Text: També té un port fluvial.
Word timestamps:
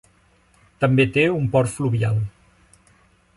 També 0.83 1.05
té 1.17 1.25
un 1.33 1.45
port 1.57 1.73
fluvial. 1.75 2.19